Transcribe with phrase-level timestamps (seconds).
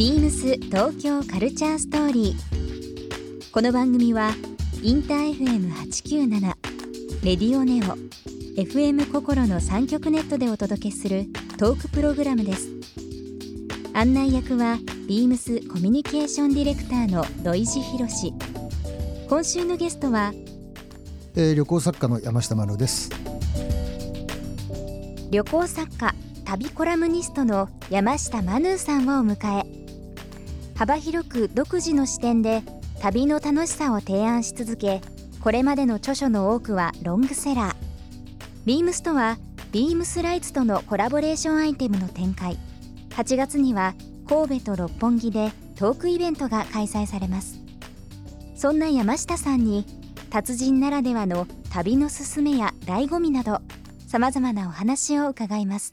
[0.00, 3.50] ビームス東京カルチャーストーリー。
[3.52, 4.30] この番組は
[4.82, 6.40] インター FM897
[7.22, 7.98] レディオネオ
[8.58, 11.26] FM 心の三極ネットでお届けする
[11.58, 12.70] トークプログラムです。
[13.92, 18.32] 案内役はビームスコミュニケーションディレクターの土井博志。
[19.28, 20.32] 今週のゲストは
[21.36, 23.10] えー、旅行作家の山下真乃です
[25.30, 26.14] 旅行作家
[26.46, 29.79] 旅コラムニストの山下マヌーさんをお迎え
[30.80, 32.62] 幅広く独自の視点で
[33.00, 35.02] 旅の楽しさを提案し続け
[35.38, 37.76] これまでの著書の多くはロングセラー。
[38.64, 39.36] ビームスとは
[39.72, 42.56] ビームスライツとのコラボレーションアイテムの展開。
[43.10, 43.92] 8月には
[44.26, 47.60] 神戸と六本木でトークイベントが開催されます。
[48.56, 49.84] そんな山下さんに
[50.30, 53.60] 達人ならではの旅のすすめや醍醐味など
[54.06, 55.92] さまざまなお話を伺います。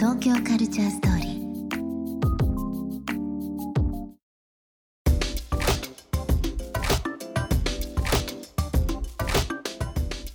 [0.00, 1.38] 東京カルチャーストーリー。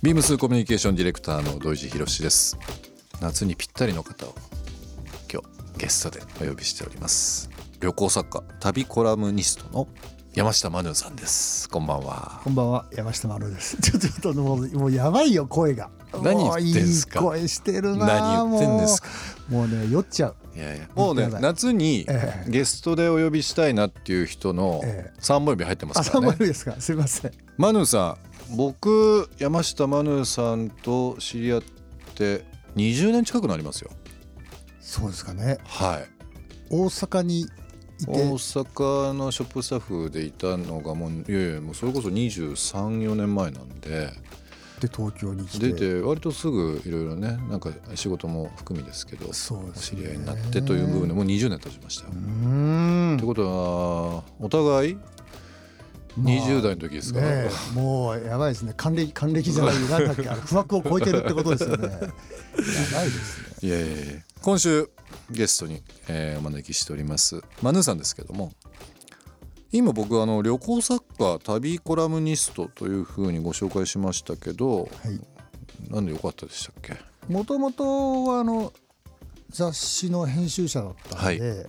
[0.02, 2.58] ビームスコミュニケーションディレクターの土井博志です。
[3.22, 4.34] 夏にぴったりの方を
[5.32, 7.48] 今日ゲストでお呼びしております。
[7.80, 9.88] 旅行作家旅コラムニストの
[10.34, 11.68] 山下マヌーさんです。
[11.68, 12.40] こんばんは。
[12.42, 12.86] こんばんは。
[12.92, 13.76] 山下真乃です。
[13.80, 15.90] ちょちょっともうもうやばいよ声が。
[16.24, 17.20] 何言ってんすか？
[17.20, 19.08] いい声してるな何言ってんですか？
[19.48, 19.68] もう。
[19.68, 20.36] ね酔っちゃう。
[20.56, 20.88] いやいや。
[20.96, 22.50] もうね夏にええ。
[22.50, 25.20] ゲストでお呼びしたいなっていう人のええ。
[25.20, 26.26] 3本指入ってますからね。
[26.26, 26.74] 枚目ですか？
[26.80, 27.32] すいません。
[27.56, 28.18] マヌーさ
[28.52, 31.62] ん僕山下マヌーさんと知り合っ
[32.16, 32.44] て
[32.74, 33.90] 20年近くなりますよ。
[34.80, 35.58] そうですかね。
[35.64, 36.08] はい。
[36.70, 37.46] 大阪に
[38.06, 44.10] 大阪のショップスタッフでいたのがもういやいやもうそれこそ234年前なんで。
[44.80, 45.72] で東京に来て。
[45.72, 50.00] 出て割とすぐいろいろねなんか仕事も含みですけどそうですね。
[50.00, 52.10] お知り合いになってという部分でもう20年経ちましたよ。
[52.10, 54.94] ってことはお互い
[56.16, 57.20] まあ20代の時ですか？
[57.20, 58.74] ら、ねえもうやばいですね。
[58.76, 61.84] 還暦還暦じゃないなんだっけ不惑を超えてるってことですよね。
[61.88, 62.10] やばいで
[63.10, 63.68] すね。
[63.68, 64.22] いやいやいや。
[64.42, 64.88] 今週
[65.30, 67.42] ゲストに、えーお招きしております。
[67.62, 68.52] マヌーさんですけども
[69.72, 75.20] 今僕あの旅行作家旅コラムニストというふうにご紹介しましたけどはい。
[75.90, 76.96] なんでよかったでしたっけ？
[77.32, 78.72] もともとはあの
[79.50, 81.66] 雑誌の編集者だったんで、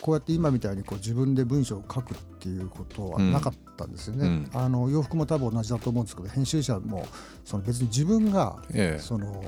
[0.00, 4.26] こうやって今みたいにこう自分で文章を書くっていうことはなかったんですよね。
[4.26, 4.50] うん。
[4.52, 7.06] あの洋服も多分同じだと思うんですけど編集者も
[7.44, 9.00] その別に自分がええ。
[9.00, 9.42] その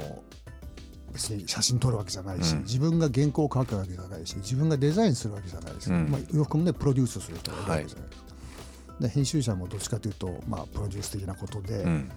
[1.13, 2.63] 別に写真撮るわけじゃないし、うん。
[2.63, 6.09] 自分が原稿を書くわけじゃないし自分がデザインするわけじゃないです、うん。
[6.11, 8.29] まあ、洋服もねプロデュースする人がいるわけじゃないですか。
[9.01, 12.11] で編集者もどっちかというと、まあ、プロデュース的なことで,、うん。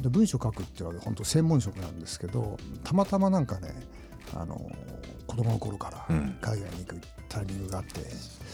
[0.00, 3.74] で文章書くっていうのは本当専門職なんですけどたまたまなんかね
[4.34, 4.70] あの
[5.26, 6.36] 子供の頃からうん。
[6.40, 8.00] 海外に行くタイミングがあって、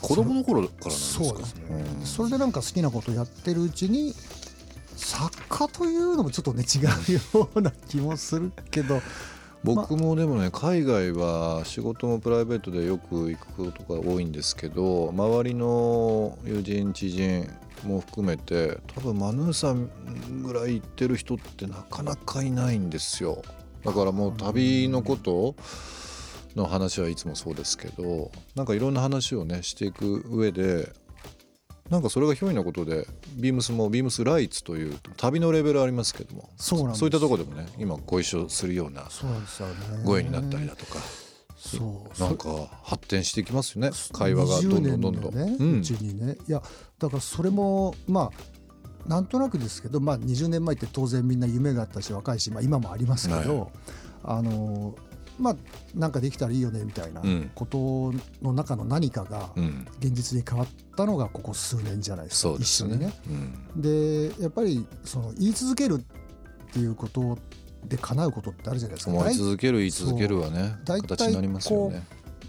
[0.03, 1.25] 子供の頃からなんですか？
[1.25, 2.05] そうですね、うん。
[2.05, 4.15] それでなんか好きなことをやってるうちに
[4.97, 9.01] 作家というのもちょっとね違うような気もするけど
[9.67, 17.51] 僕もでもね海外は仕事もプライベートでよく行くことが多いんですけど周りの友人知人
[17.83, 19.91] も含めて多分マヌーさん
[20.45, 23.43] ぐらい行ってる人ってなかなかいないんですよ。
[23.85, 25.57] だからもう旅のこと
[26.55, 30.93] の話はいつもそうですけどなんかいろんな話をねしていく上で
[31.91, 39.09] なんかそれがひょいなことでビームスもビームスライツという旅のレベルありますけどもそうなんですそういったところでもね今ご一緒するような
[40.05, 40.99] ご縁になったりだとか、
[41.57, 42.21] そう。
[42.21, 42.49] なんか
[42.83, 43.91] 発展していきますよね。
[44.13, 45.33] 会話がどんどんどんどん。
[45.33, 45.79] 20年のねうん。
[45.79, 46.37] うちにね。
[46.49, 46.63] いや
[46.99, 53.69] だからそれもまあなんとなくですけど、まあ、20年前って当然みんな夢があったし若いし、まあ、今もありますけど、はい。
[54.25, 54.97] あの
[55.39, 55.57] まあ
[55.95, 57.51] なんかできたらいいよねみたいなうん。
[57.55, 58.13] こと
[58.43, 62.91] の中の何かがうん、現実に変わったのがここ数年じゃないですかそうですね。
[62.91, 63.13] 一緒にね。
[63.75, 63.83] うん。
[63.83, 67.39] でやっぱりその言い続けるっていうこと
[67.87, 69.13] で叶うことってあるじゃないですか。
[69.13, 72.05] 思い続ける言い続けるはね形になりますよね。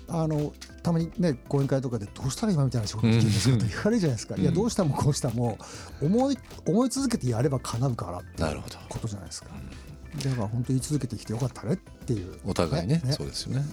[0.10, 4.42] あのたまにね講演会とかでどうしたら今みたいな仕事できるんですかって言われるじゃないですか、うん。
[4.42, 5.58] いやどうしたもこうしたも
[6.02, 8.44] 思い思い続けてやれば叶うからって
[8.88, 9.50] ことじゃないですか。
[10.24, 12.40] だから本当に続けてきてよかったねっていう。
[12.46, 13.64] お互いねそうですよね、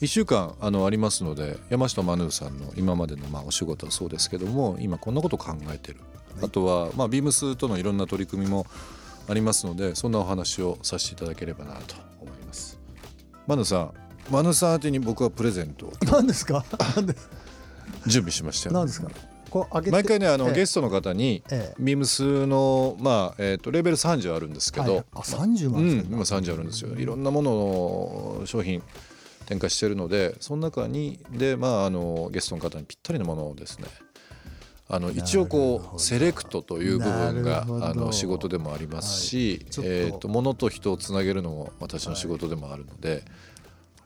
[0.00, 6.00] 1週間あのありますので山下マヌーさんの今までのまあお仕事はそうですけども今こんなこと考えてる、
[6.42, 8.66] あとはまあビームスとのいろんな取り組みも
[9.28, 12.78] ありますのでそんなお話をさせていただければなと思います。
[13.46, 13.92] マヌさん
[14.30, 15.92] マヌさん宛てに僕はプレゼントを。
[16.04, 16.64] 何ですか？
[18.06, 19.08] 準備しましたよ何ですか？
[19.50, 20.54] こう毎回ねあの、ええ。
[20.54, 21.74] ゲストの方に、ええ。
[21.78, 25.04] ビームスの、まあえー、とレベル30あるんですけど、はい。
[25.14, 26.94] あ30うん、万ですか今30あるんですよ。
[26.96, 27.50] いろんなもの
[28.40, 28.82] の商品
[29.46, 33.88] 展開してるのでその中にで、まあ、あのゲストの方にぴったりのものをですね。
[34.90, 39.90] あの一応こうセレクトという部分があの仕事でもありますし、ちょっと。
[39.90, 43.22] えー、と物と人をつなげるのも私の仕事でもあるので、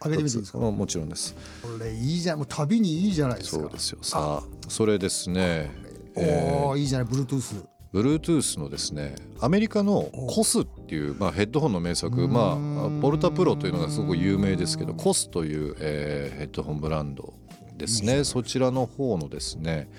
[0.02, 0.58] 開けてみていいですか？
[0.58, 1.34] ももちろんです。
[1.62, 2.38] これいいじゃん。
[2.38, 3.62] もう旅にいいじゃないですか。
[3.62, 3.98] そうですよ。
[4.02, 5.70] さあそれですね。
[6.14, 7.08] おおいいじゃない。
[7.08, 17.34] Bluetooth Bluetooth のですねアメリカのコスっていう、まあ、ヘッドホンの名作、まあ、ポルタプロというのがすごく有名ですけどコスという、えーヘッドホンブランド
[17.76, 18.24] ですね。
[18.24, 19.90] そちらの方のですね、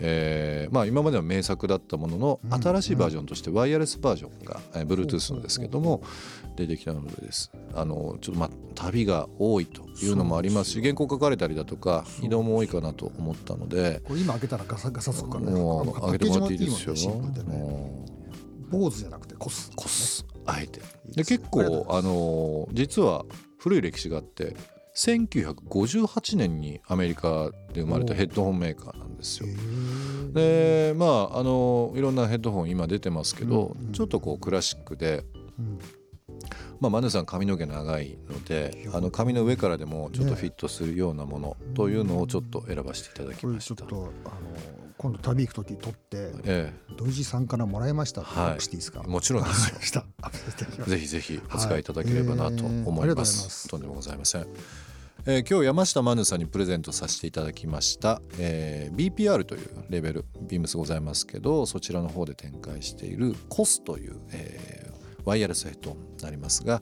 [0.00, 6.02] えーまあ、今までは名作だったものの新しいバージョンとしてワイヤレスバージョンが、えー Bluetooth のですけども
[6.56, 7.50] 出てきたのでです。
[7.74, 15.52] あのちょっとまあ旅が多いというのもありますし原稿書かれたりだとか移動も多いかなと思ったのでこれ今開けたらガサガサつくからね。
[15.52, 16.94] もうあの上げてもらっていいですよ。
[18.70, 19.70] 坊主じゃなくてコス。
[19.74, 20.24] コス。
[20.46, 20.80] あえて。
[21.14, 23.24] で結構あの実は
[23.58, 24.56] 古い歴史があって
[25.00, 29.48] 1958年にアメリカで生まれたヘッドホンメーカーなんですよ。
[30.34, 33.86] でまああのいろんなヘッドホン今出てますけど、うん。
[33.86, 35.24] うんちょっとこうクラシックで、
[35.58, 35.78] うん。
[36.80, 43.74] まあ、マネさん髪の毛長いのであの髪の上からでもちょっとフィットするようなものというのをちょっと選ばせていただきました。
[43.74, 44.34] ちょっとあの
[44.98, 49.08] 今度旅行く時撮ってえ土井さんからもらいましたはい。
[49.08, 50.04] もちろんですよ。
[50.86, 53.08] ぜひぜひお使いいただければなと思いはい。
[53.08, 54.46] えーとんでもございません。
[55.26, 64.90] えー今日山下マヌさんにプレゼントさせていただきました、えー BPR というレベルビームスございますけどそちらの方で展開している COS という、えー
[65.26, 66.80] ワイヤレスヘッドになりますが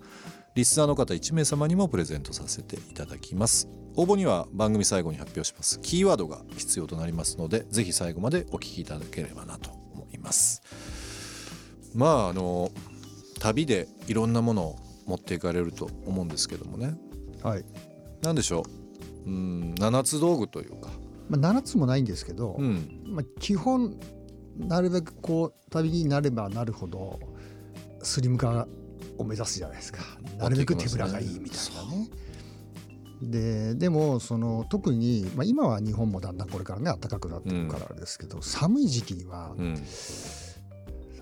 [0.55, 3.69] リスナーの方1名様にもプレゼントさせていただきます。
[3.97, 5.81] 応募には番組最後に発表します。
[5.81, 10.63] キーワードが必要となりますのでぜひ最後までお聞きいただければなと思います。
[11.95, 12.71] まああの
[13.41, 14.77] 旅でいろんなものを
[15.07, 16.95] 持っていかれると思うんですけどもね。
[17.43, 17.65] はい。
[18.23, 18.65] 何でしょ
[19.27, 19.29] う？
[19.29, 20.91] うん七つ道具というか、
[21.29, 23.99] まあ7つもないんですけどうん、まあ基本
[24.57, 27.21] なるべくこう旅になればなるほど
[28.03, 28.67] スリム化
[29.19, 30.01] を目指すじゃないですか。
[30.39, 32.11] なるべく手ぶらがいいみたいなね。
[33.21, 39.75] ででもその特に、まあ、今は日本もだんだんこれからね暖かくなってるからですけど、寒い時期にはうん、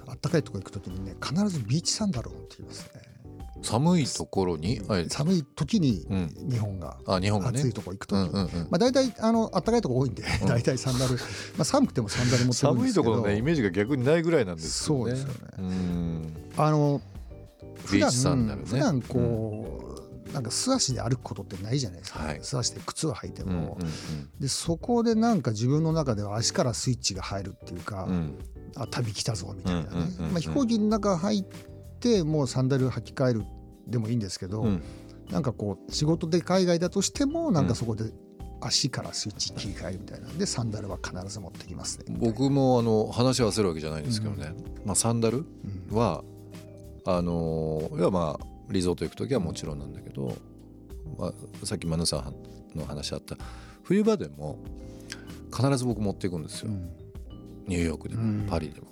[0.07, 3.01] 暖かいところ行く時にね必ずビーチサンダルを持ってきますね。
[3.63, 5.09] 寒いところに、はい。
[5.09, 6.51] 寒い時にうん。
[6.51, 7.61] 日本が、あ日本がね。
[7.61, 8.19] 暑いとこ行く時。
[8.19, 8.51] に、うんうんうん。
[8.71, 10.49] まあ、大体あの暖かいとこ多いんで、うん。
[10.49, 11.19] 大体サンダル、ま
[11.61, 15.17] あ、寒くてもサンダル持ってくるん寒いところのねイメージが逆にないぐらいなんですよね。
[15.17, 15.51] そうですよね。
[15.59, 16.37] うん。
[16.57, 17.01] あの
[17.85, 18.67] 普段チサンダルね。
[18.67, 19.97] 普段こ
[20.29, 22.41] う、なんか素足で歩くことってないじゃないですか、はい。
[22.43, 23.79] 素足で靴を履いてうんうんも、
[24.41, 28.13] でそこでなんか自分の中では足からスイッチが入るっていうか、うん。
[28.13, 28.39] うん
[28.79, 30.33] あ旅来たぞみたいなね、うんうんうんうん。
[30.33, 31.45] まあ、飛行機の中入っ
[31.99, 33.45] てもうサンダル履き替える
[33.87, 34.83] でもいいんですけど、うん。
[35.31, 38.13] なんかこう仕事で海外だとしてもなんかそこで
[38.61, 42.05] 足からスイッチ切り替えるみたいなでサンダルは必ず持ってきますね。
[42.19, 45.45] 僕もあの話し合わせるわけじゃないんですけどね、まあ、サンダル
[45.91, 45.97] うん。
[45.97, 46.23] は
[47.05, 50.37] あの要はまあリゾート行く時はもちろんなんだけど、
[51.19, 51.33] まあ、
[51.67, 53.37] さっきマヌさんの話あった
[53.83, 54.59] 冬場でも
[55.55, 56.91] 必ず僕持っていくんですよ、うん。
[57.67, 58.47] ニューヨークでも、うん。
[58.49, 58.89] パリでも。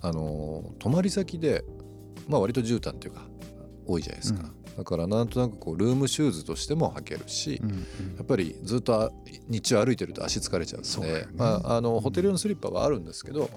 [0.00, 1.64] あの泊まり先で
[2.28, 3.22] まあ割と絨毯っていうか
[3.86, 4.42] 多いじゃないですか、
[4.76, 7.70] だからなんとなくこうルームシューズとしても履けるし、うん
[8.16, 9.10] やっぱりずっとあ
[9.48, 11.26] 日中歩いてると足疲れちゃうんで、ね。
[11.34, 13.48] まあ、あのホテル用のスリッパはあるんですけど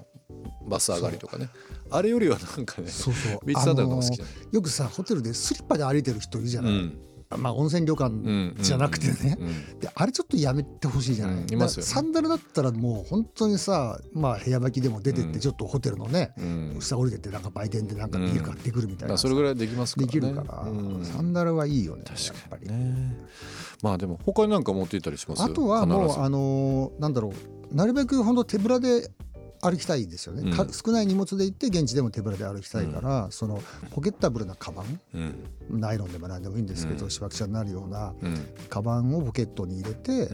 [0.68, 1.50] バス上がりとかね。
[1.90, 3.40] あれよりはなんかねそうそう。
[3.46, 4.22] ビーチサンダルの方が好き
[4.54, 7.00] よくさホテルでスリッパで歩いてる人いるじゃない、うん
[7.38, 9.48] まあ温泉旅館うんじゃなくてね、うん。
[9.48, 15.32] うんであれちょっとやめてほしいじゃない、うんサンダルだったらもう本当にさまあ部屋履きでも出てっうん。
[15.32, 16.78] てちょっとホテルのね、うん。
[16.80, 20.14] 下降りてってなんか売店でなんかビール買ってくるみたいなさ、まあそれぐらいできますからね。
[20.14, 21.06] できるから、うん。
[21.06, 22.68] サンダルはいいよねやっ確かぱり。
[22.68, 23.18] にね
[23.82, 25.42] まあでも他になんか持っていったりします？
[25.44, 27.76] あとはもうあのーなんだろう。
[27.76, 29.10] なるべく本当手ぶらで
[29.62, 30.72] 歩きたいですよね、かうん。
[30.72, 35.00] 少ない荷物で行って現地でも手ぶらで歩きたいから、そのポケッタブルなカバン
[35.72, 35.80] うん。
[35.80, 37.12] ナイロンでも何でもいいんですけど、うん。
[37.12, 38.48] しわくちゃになるようなうん。
[38.70, 40.30] カバンをポケットに入れて、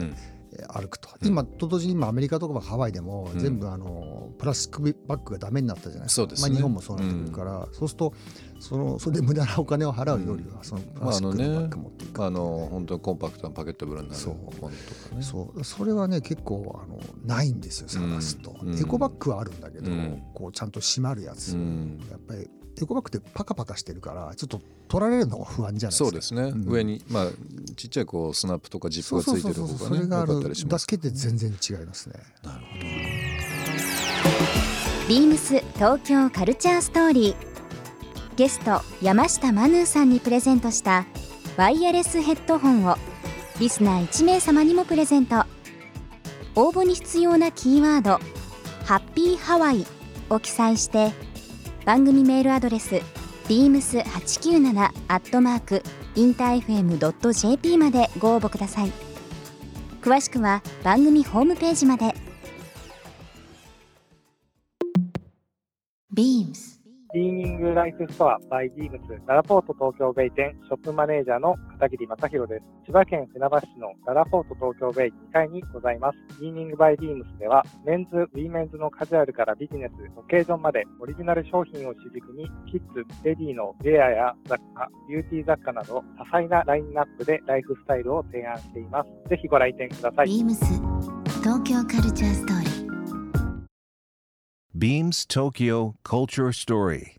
[0.66, 1.08] 歩くと。
[1.22, 3.38] 今と同時に今アメリカとかハワイでもうん。
[3.38, 6.14] 全部あのプラスチックバッグがダメになったじゃないですか。
[6.16, 6.50] そうですね。
[6.50, 8.14] まあ、日本もそうなってくるから、そうすると
[8.60, 14.34] そのそれで無駄なお金を払うよりはそのプラスチックのバッグ持っていくあの本当にコンパクトなパケットブルになるそう。
[14.34, 14.70] ものとか
[15.16, 15.22] ね。
[15.22, 15.64] そう。
[15.64, 18.78] それはね結構あのないんですよ探すと、うん。
[18.78, 20.22] エコバッグはあるんだけど、うん。
[20.34, 22.00] こうちゃんと閉まるやつ、うん。
[22.10, 22.48] やっぱり
[22.80, 26.04] エコバッグってパカパカしてるからちょっと取られるのが不安じゃないですか。
[26.04, 26.64] そうですね、うん。
[26.70, 27.26] 上にまあ
[27.76, 30.86] ちっちゃいこうスナップとかジップがついてる方そがねれがある良かったりします。
[30.86, 32.14] だけで全然違いますね。
[32.42, 32.66] なるほ
[35.08, 37.36] ビームス東京カルチャーストーリー。
[38.36, 41.06] ゲスト山下マヌーさんにプレゼントした
[41.56, 42.96] ワイヤレスヘッドホンを
[43.58, 45.44] リスナー1名様にもプレゼント。
[46.54, 48.18] 応募に必要なキーワード
[48.84, 49.86] 「ハッピーハワイ」
[50.28, 51.12] を記載して
[51.88, 52.96] 番組メールアドレス
[53.48, 55.82] beams897 アットマーク
[56.16, 58.92] インター FM.jp までご応募ください。
[60.02, 62.14] 詳しくは番組ホームページまで。
[67.78, 72.64] ライフストアバイビームスララポート東京ベイ店ショップマネージャーの片桐正宏です。
[72.86, 76.18] 千葉県船橋市のララポート東京ベイ2階にございます。
[76.38, 89.28] クリーニングバイビームスではメンズ、ウィメンズのカジュアルからビジネス、オケージョンまでオリジナル商品を主軸にキッズ、レディーのウェアや雑貨、ビューティー雑貨など多彩なラインナップでライフスタイルを提案しています。
[89.30, 90.26] ぜひご来店ください。
[90.26, 90.64] ビームス
[91.44, 92.88] 東京カルチャーストーリー
[94.76, 97.18] Beams Tokyo Culture Story.